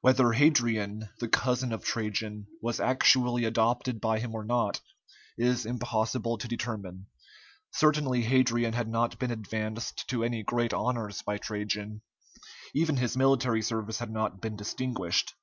Whether 0.00 0.30
Hadrian, 0.30 1.08
the 1.18 1.26
cousin 1.26 1.72
of 1.72 1.82
Trajan, 1.84 2.46
was 2.62 2.78
actually 2.78 3.44
adopted 3.44 4.00
by 4.00 4.20
him 4.20 4.32
or 4.32 4.44
not, 4.44 4.80
is 5.36 5.66
impossible 5.66 6.38
to 6.38 6.46
determine; 6.46 7.06
certainly 7.72 8.22
Hadrian 8.22 8.74
had 8.74 8.86
not 8.86 9.18
been 9.18 9.32
advanced 9.32 10.06
to 10.06 10.22
any 10.22 10.44
great 10.44 10.72
honors 10.72 11.20
by 11.22 11.38
Trajan. 11.38 12.02
Even 12.76 12.98
his 12.98 13.16
military 13.16 13.60
service 13.60 13.98
had 13.98 14.12
not 14.12 14.40
been 14.40 14.54
distinguished. 14.54 15.34